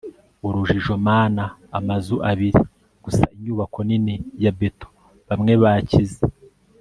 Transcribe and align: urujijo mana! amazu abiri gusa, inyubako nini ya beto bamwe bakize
urujijo 0.47 0.93
mana! 1.07 1.43
amazu 1.77 2.15
abiri 2.29 2.51
gusa, 3.03 3.23
inyubako 3.35 3.77
nini 3.87 4.13
ya 4.43 4.51
beto 4.59 4.87
bamwe 5.27 5.53
bakize 5.63 6.19